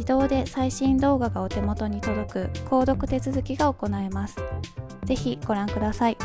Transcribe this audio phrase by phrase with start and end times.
[0.00, 4.36] 自動で最新動画がお手元に届く購読手続きが行えます。
[5.04, 6.16] ぜひご覧ください。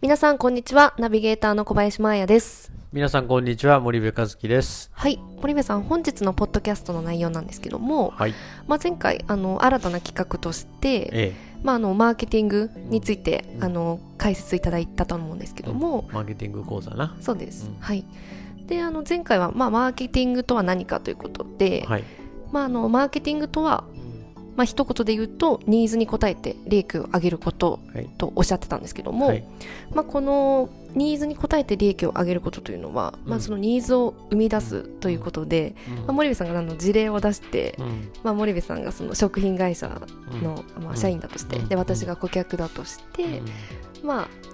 [0.00, 0.94] 皆さんこんにちは。
[0.98, 2.72] ナビゲーターの小林真彩です。
[2.92, 3.78] 皆さんこんにちは。
[3.78, 4.90] 森部和樹です。
[4.92, 5.20] はい。
[5.40, 8.34] 森部さん本日のポッドキャストの内容なんですけども、はい。
[8.66, 17.16] まあ、前回あの新たな企画として、えまあ、あのマーケティングについて、あの解説いただいたと思うんですけども、えマーケティング講座な。
[17.20, 17.76] そうです、うん。
[17.78, 18.04] はい
[18.66, 22.04] であの前回は、まあ、マーケティングとは何かということで、はい。
[22.52, 23.84] まあ、あのマーケティングとは、
[24.56, 28.08] まあ一言で言うとニーズに応えて利益を上げることはい。
[28.18, 29.44] とおっしゃってたんですけども、はい。
[29.94, 38.12] まあ、このニーズに応えて利益を上げることというのは、まあ、うんそのニーズを生み出すということで、まあ、森部さんがあの事例を出して、うん。
[38.22, 39.88] まあ、森部さんがその食品会社
[40.42, 41.68] の、まあ、うん社員だとして、うん。
[41.68, 43.40] で私が顧客だとして、
[44.02, 44.06] うん。
[44.06, 44.51] まあ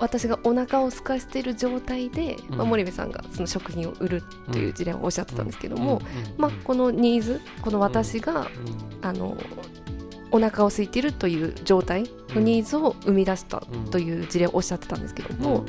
[0.00, 4.22] 私がお腹を空かせている状態で、まあ、うん森部さんがその食品を売る
[4.52, 6.00] という事例をおっしゃってたんですけども、
[6.36, 8.48] まあ、このニーズこの私が、うん。
[9.00, 9.36] あの
[10.30, 12.04] お腹を空いているという状態
[12.34, 15.64] のニーズを生み出したという事例をおっしゃってたんですけども、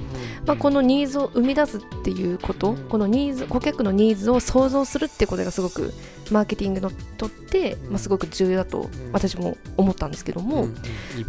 [0.46, 2.90] まあ、このニーズを生み出すっていうこと、うん。
[2.90, 5.94] このニーズ顧客のニーズを想像するっていうことがすごく
[6.32, 7.90] マーケティングのとって、うん。
[7.92, 10.68] まあ、すごく重要だと私も思ったんですけども、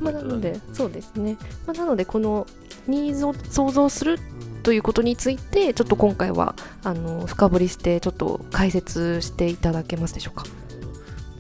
[0.01, 1.37] まあ、なのでそうですね、
[1.67, 2.47] まあ、なのでこの
[2.91, 10.45] ニーズを想像するうんということについてちょっと今回はあの深掘りしてちょっと解説していただけますでしょうか？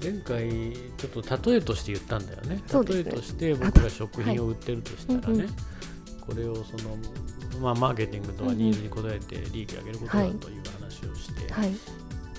[0.03, 0.49] 前回
[0.97, 2.57] ちょっと例えとして言ったんだよね。
[2.57, 2.63] ね。
[2.73, 5.35] 例えとして僕が食品を売ってるとしたらね、はい。
[5.35, 5.49] うんうん。
[6.21, 6.97] これをその
[7.61, 11.77] まあマーケティングとはニーズに応えて利益を上げることだはいという話をして、はい、で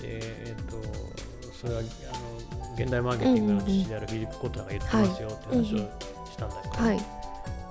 [0.02, 0.82] えっ、と
[1.52, 5.76] それはあの現代マーケティングの父であるフィリップ・コッターが言ってますよって話を
[6.26, 7.06] したんだけど、はい、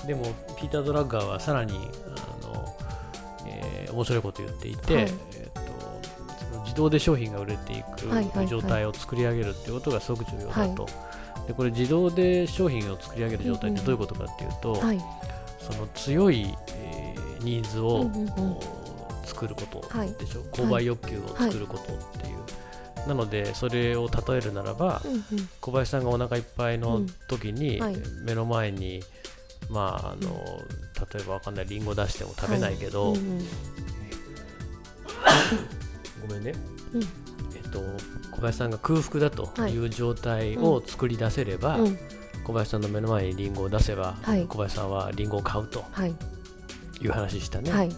[0.06, 0.24] でも
[0.58, 2.76] ピーター・ドラッガーはさらにあの、
[3.48, 5.04] えー面白いことを言っていて、はい。
[5.04, 5.12] えー、
[5.50, 5.62] と
[6.50, 8.46] その自動で商品が売れていはいはいはい。
[8.46, 10.88] く状態を作り上げるっていうことがすごく重要だと。
[11.48, 15.02] でこれ自動で商品を作り上げる状態ってどういうことかっていうと、はい、
[15.60, 18.10] その強い、えーニーズを、
[19.26, 21.88] 作ることはいでしょ、購買欲求を作ることっ
[22.22, 25.02] ていう、なのでそれを例えるならば、
[25.60, 27.82] 小林さんがお腹いっぱいの時に、
[28.24, 29.04] 目の前に
[29.70, 30.62] まああの、
[31.14, 33.46] 例えばわかんないリンゴ出しても食べないけど、うんうん。
[36.28, 36.54] ごめんね、
[36.94, 37.02] うん。
[37.02, 37.06] え
[37.66, 37.82] っと
[38.32, 39.78] 小林さんが空腹だとい。
[39.78, 41.98] う状態を作り出せれば、うん。
[42.44, 44.46] 小林さんの目の前にリンゴを出せば、はい。
[44.48, 46.16] 小林さんはリンゴを買うとはい、
[47.02, 47.90] いう話したね、はい、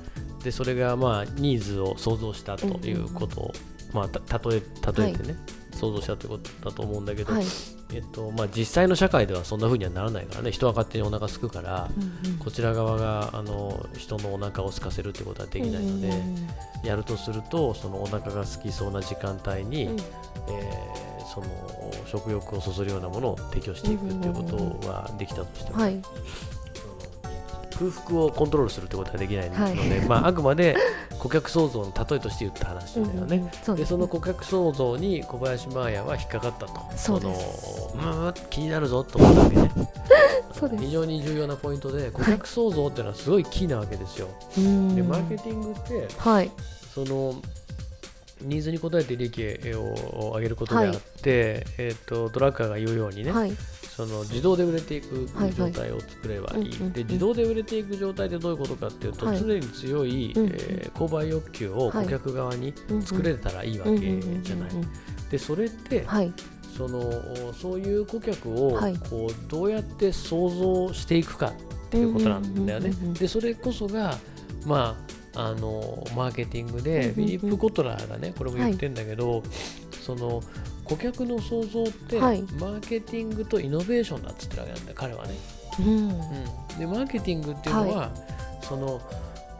[0.43, 3.53] でそれがまあニーズを想像したということを、
[3.93, 4.61] まあ、た例え
[4.97, 5.35] 例えてね、
[5.83, 7.45] 想像したということだと思うんだけど、はい、
[7.93, 10.51] えっとまあ、実際の社会ではそんな風にはならないからね。
[10.51, 12.37] 人は勝手にお腹空くから、うんうん。
[12.37, 16.47] こちら側があの人のお腹を空かせるってことはできないので、うんうん
[16.83, 19.99] やるとするとそのお腹が空きそうな時間帯に、うん。
[19.99, 21.47] えーその
[22.05, 24.55] 食欲をそそるようなものを提供していくっていうこと
[24.87, 25.99] はできたとしても、はい
[27.77, 30.07] 空腹をコントロールするってことはできないので、はい。
[30.07, 30.75] まあ、あくまで
[31.19, 33.37] 顧客創造の例えとして言った話だよね。
[33.37, 33.51] うんうん。
[33.63, 33.75] そうですね。
[33.77, 36.91] でその顧客創造に小林麻也は引っかかったと。
[36.95, 39.71] そうのうん気になるぞと思ったわけね。
[40.79, 44.95] 非常に重要なポイントで顧客創造っていうのはすごいキーなわけですよ、うん。
[44.95, 46.51] でマーケティングってはい。
[46.93, 47.35] その
[48.41, 53.51] ニーズに応えて利益を上げることであって、えー、とドラッカーが言うようにね、はい
[53.95, 59.39] その自動で売れていく状態を作ればいい、で自動で売れていく状態ってどういうことかっていうと、はい。
[59.39, 62.73] 常に強い、えー購買欲求を顧客側に
[63.05, 63.99] 作れたらいいわけ
[64.41, 64.69] じゃない。
[65.29, 66.33] でそれって、はい。
[66.75, 68.97] そのそういう顧客をはい。
[69.09, 71.53] こうどうやって想像していくかっ
[71.91, 72.93] ていうことなんだよね。
[73.19, 74.17] でそれこそが
[74.65, 74.97] ま
[75.35, 79.43] ああのマーケティングで、フィリップ・コトラーがねこれも言ってんだけど、
[80.01, 80.41] その
[80.95, 82.41] 顧客の想像って、はい。
[82.59, 85.33] マーケティングとイノベーションだっつってるわけなんだよ彼はね。
[85.79, 85.87] うん。
[85.87, 88.11] うん、でマーケティングっていうのは、
[88.61, 89.01] その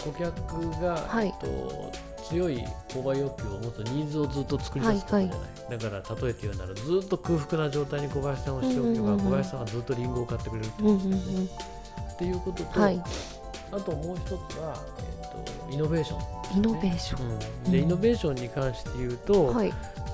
[0.03, 1.27] 顧客が、はい。
[1.27, 1.91] えっと、
[2.29, 9.13] 強い購買欲求を持つニーズをずっと作り出すことじゃない、だから例えて言うならずっと空腹な状態に小林さんをしておけば、うんうんうん。
[9.13, 11.15] うん小林さんがずっとリンゴを買ってくれるってうんことうん。
[11.15, 13.03] っていうことと、うんはい。
[13.71, 14.77] あともう一つは、
[15.21, 16.17] えっと、イノベーショ
[16.55, 17.29] ン、イノベーション。
[17.65, 17.83] うん、でうん。
[17.85, 19.73] イノベーションに関して言うと、はい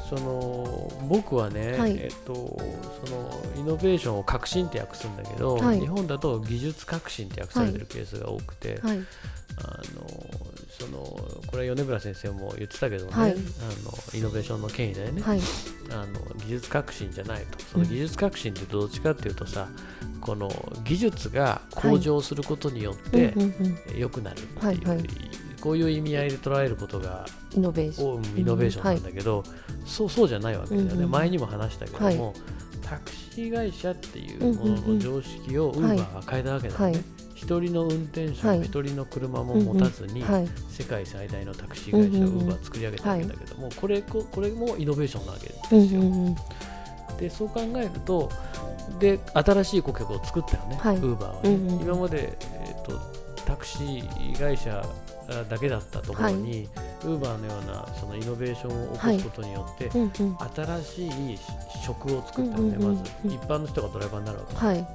[0.10, 1.92] その僕はね、はい。
[1.92, 5.80] えっと、そのイノベーションを革新って訳すんだけど、はい。
[5.80, 9.00] 日本だと技術革新って訳されてるケースが多くて、はい。
[9.62, 10.08] あの
[10.70, 11.00] その
[11.48, 13.32] これは米村先生も言ってたけどね、はい。
[13.32, 13.40] あの
[14.18, 15.40] イノベーションの権威だよね、はい。
[15.92, 17.60] あの技術革新じゃないと。
[17.66, 19.68] その技術革新ってどっちかっていうとさ、
[20.22, 20.50] この
[20.86, 25.29] 技術が向上することによってうんうんうん良くなるっていう、
[25.62, 27.26] こういう意味合いで捉えることが
[27.56, 28.14] イノベーション。
[28.14, 29.44] をイノベーションなんだけど、
[29.86, 32.34] そうそうじゃないわけだよね、うんうん前にも話したけども、
[32.82, 34.94] タクシー会社っていうものうんうんうん。
[34.96, 37.04] の常識をウーバーが変えたわけだよね、はい。
[37.36, 38.60] 一人の運転手はい。
[38.60, 40.48] も一人の車も持たずに、はい。
[40.70, 42.48] 世界最大のタクシー会社をうんうんうん。
[42.48, 46.02] ウーバー作り上げたわけだけども、これここれもイノベーションなわけですうんよ。
[46.02, 46.36] うんうん。
[47.18, 48.32] でそう考えると
[49.00, 50.98] で新しい顧客を作ったよね、はい。
[50.98, 51.82] ウーバーはね、うんうんうん。
[51.82, 53.00] 今まで、えー、と
[53.50, 54.86] タクシー会社
[55.50, 56.70] だけだったところに、
[57.04, 60.38] ウーバーのようなそのイノベーションを起こすことによって、うんうん。
[60.56, 61.40] 新しい
[61.84, 63.12] 職を作ったよね、うんうんうんまず。
[63.26, 64.88] 一般の人がドライバーになるわけ、はい。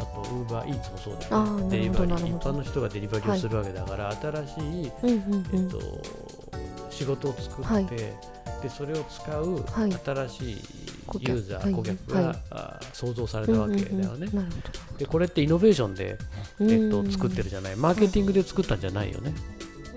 [0.00, 1.70] あとウーバーイーツもそうだよね。
[1.70, 5.64] デリバリー一般の人がデリバリーをするわけだから、新しい、うんうんうん。
[5.64, 5.80] えっと、
[6.90, 7.86] 仕事を作って、はい。
[7.86, 9.92] でそれを使うはい。
[9.92, 10.62] 新しい
[11.20, 11.72] ユーザー、はい。
[11.72, 12.36] 顧客が、はい。
[12.50, 14.34] あー創造されたわけだよね、うんうんうん。
[14.34, 14.48] なる
[14.98, 16.18] でこれってイノベーションで、
[16.60, 17.76] えっと、作ってるじゃない？
[17.76, 19.32] マーケティングで作ったんじゃないよね、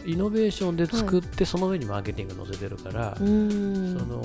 [0.05, 3.97] イノベーションで作って、その上にマーケティング載せてるから、うん。
[3.99, 4.21] その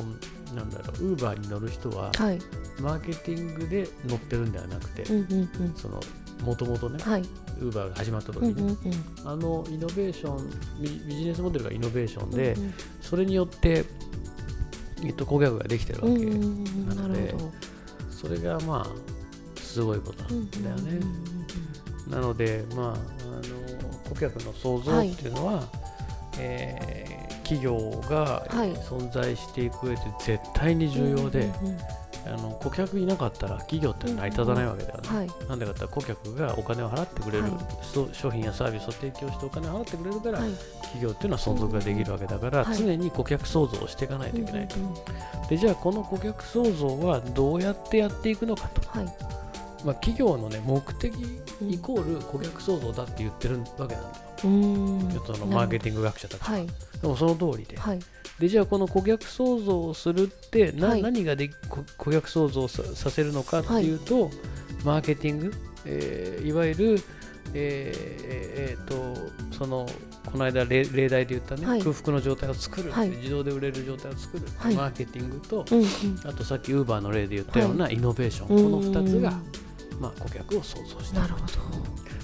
[0.54, 2.38] なんだろうウーバーに乗る人ははい。
[2.80, 5.04] マーケティングで乗ってるんではなくて、
[5.76, 6.00] その
[6.44, 7.22] もともとね、はい。
[7.60, 8.76] ウーバーが始まった時に、うんうんうん。
[9.24, 10.50] あのイノベーション
[10.82, 12.74] ビビジネスモデルがイノベーションで、うん。
[13.00, 13.84] それによって、
[15.04, 17.34] えっと、顧客ができてるわけ、なので
[18.10, 21.00] それがまあすごいことなんだよね、
[22.08, 22.98] なのでまああの
[24.08, 25.68] 顧客の創造っていうのは、
[26.38, 27.16] えー
[27.46, 28.74] 企業がはい。
[28.74, 31.48] 存在していく上で絶対に重要で、
[32.26, 35.30] あの顧客いなかったら企業って成り立たないわけだよね、はい。
[35.48, 37.52] なんでかって顧客がお金を払ってくれる、はい。
[38.12, 40.50] 商品やサービスを提供してお金を払ってくれるから、はい。
[40.82, 42.76] 企業っていうのは存続ができるわけだから、はい。
[42.76, 45.48] 常に顧客創造をしていかないといけないと、うんうんうん。
[45.48, 49.35] でじゃあこの顧客創造はどうやってやっていくのかと、はい
[49.86, 51.14] まあ、企業の、ね、目的
[51.62, 54.02] イコール顧客創造だって言ってるわけなんだよ、
[54.44, 55.20] うん。
[55.24, 56.66] そのマーケティング学者たちは、はい。
[57.00, 58.00] でもその通りで、はい。
[58.40, 61.02] でじゃあこの顧客創造をするってな、はい。
[61.02, 64.28] 何がでこ顧客創造ささせるのかっていうと、
[64.84, 67.00] マーケティング、えーいわゆる、
[67.54, 69.86] えーえーとその
[70.30, 71.78] この間例例題で言ったね、はい。
[71.80, 73.08] 空腹の状態を作る、はい。
[73.10, 74.74] 自動で売れる状態を作る、はい。
[74.74, 75.64] マーケティングと、
[76.28, 79.42] あとさっきウーバーの例で言ったようなイノベーション、はいこの2つがうん、
[80.00, 81.20] まあ、顧客を創造した。
[81.20, 81.46] なるほど。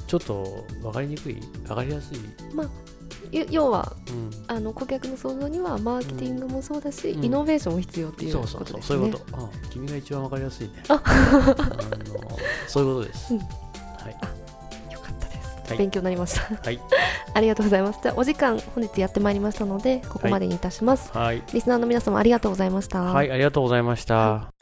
[0.06, 1.34] ちょっと分かりにくい
[1.66, 2.18] 分かりやすい、
[3.30, 7.24] ゆ要はうん、あの顧客の創造にはマーケティングもそうだし、うん。
[7.24, 10.72] イノベーションも必要っていうこそうそうそう、とですねそういうこと、うん、君が一番分かりやすいね。
[10.88, 11.02] あ。
[11.04, 12.38] あの
[12.68, 13.40] そういうことです、うん。
[13.40, 13.46] は
[14.90, 14.92] い。
[14.92, 15.78] よかったです、はい。
[15.78, 16.56] 勉強になりました。
[16.62, 16.80] はい。
[17.34, 18.00] ありがとうございます。
[18.02, 23.00] じゃあお時間本日やってまいりましたのでここまでにいたします、はい、リスナーの皆様ありがとうございました。
[23.00, 24.61] はい、ありがとうございました。